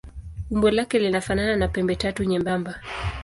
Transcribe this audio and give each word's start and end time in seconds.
Umbo 0.51 0.71
lake 0.71 0.99
linafanana 0.99 1.55
na 1.55 1.67
pembetatu 1.67 2.23
nyembamba. 2.23 2.81